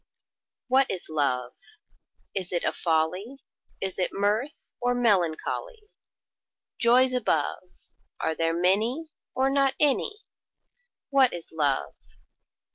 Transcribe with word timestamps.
WHAT 0.67 0.89
is 0.89 1.09
Love? 1.11 1.53
Is 2.33 2.51
it 2.51 2.63
a 2.63 2.73
folly, 2.73 3.37
Is 3.79 3.99
it 3.99 4.09
mirth, 4.11 4.71
or 4.81 4.95
melancholy? 4.95 5.91
Joys 6.79 7.13
above, 7.13 7.69
Are 8.19 8.33
there 8.33 8.59
many, 8.59 9.09
or 9.35 9.51
not 9.51 9.75
any? 9.79 10.23
What 11.11 11.33
is 11.33 11.51
Love? 11.51 11.93